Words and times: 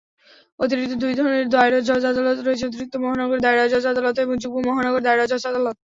অতিরিক্ত 0.59 0.93
দুই 1.03 1.13
ধরণের 1.17 1.45
দায়রা 1.49 1.79
জজ 1.89 2.03
আদালত 2.11 2.39
রয়েছে, 2.41 2.63
অতিরিক্ত 2.67 2.95
মহানগর 3.03 3.37
দায়রা 3.45 3.65
জজ 3.73 3.85
আদালত 3.91 4.15
এবং 4.19 4.35
যুগ্ম 4.43 4.57
মহানগর 4.67 5.01
দায়রা 5.03 5.25
জজ 5.31 5.43
আদালত। 5.49 5.75